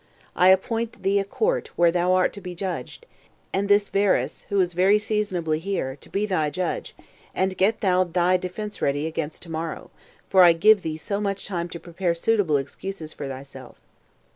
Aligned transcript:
I 0.35 0.47
appoint 0.49 1.03
thee 1.03 1.19
a 1.19 1.23
court 1.23 1.69
where 1.75 1.91
thou 1.91 2.13
art 2.13 2.33
to 2.33 2.41
be 2.41 2.55
judged, 2.55 3.05
and 3.53 3.69
this 3.69 3.89
Varus, 3.89 4.47
who 4.49 4.59
is 4.59 4.73
very 4.73 4.97
seasonably 4.97 5.59
here, 5.59 5.95
to 6.01 6.09
be 6.09 6.25
thy 6.25 6.49
judge; 6.49 6.95
and 7.35 7.55
get 7.55 7.81
thou 7.81 8.03
thy 8.05 8.35
defense 8.37 8.81
ready 8.81 9.05
against 9.05 9.43
tomorrow, 9.43 9.91
for 10.27 10.41
I 10.41 10.53
give 10.53 10.81
thee 10.81 10.97
so 10.97 11.21
much 11.21 11.45
time 11.45 11.69
to 11.69 11.79
prepare 11.79 12.15
suitable 12.15 12.57
excuses 12.57 13.13
for 13.13 13.27
thyself." 13.27 13.77